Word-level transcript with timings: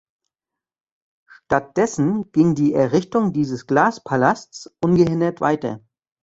Stattdessen 1.27 2.31
ging 2.31 2.55
die 2.55 2.73
Errichtung 2.73 3.33
dieses 3.33 3.67
Glaspalasts 3.67 4.73
ungehindert 4.83 5.41
weiter. 5.41 5.79